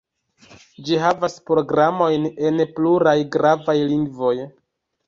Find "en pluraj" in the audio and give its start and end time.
2.51-3.17